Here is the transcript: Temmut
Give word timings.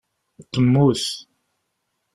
Temmut 0.51 1.05